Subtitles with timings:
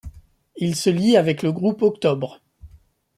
[0.55, 2.41] Il se lie avec le groupe Octobre.